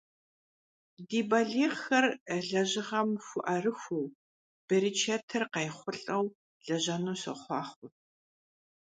[1.07, 2.05] Ди балигъхэр
[2.47, 4.05] лэжьыгъэм хуэӀэрыхуэу,
[4.67, 6.25] берычэтыр къайхъулӀэу
[6.65, 7.87] лэжьэну сохъуахъуэ!